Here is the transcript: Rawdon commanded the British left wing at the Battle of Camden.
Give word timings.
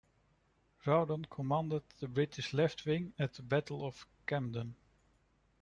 Rawdon 0.83 1.25
commanded 1.29 1.83
the 1.99 2.07
British 2.07 2.55
left 2.55 2.85
wing 2.87 3.13
at 3.19 3.35
the 3.35 3.43
Battle 3.43 3.85
of 3.85 4.07
Camden. 4.25 4.73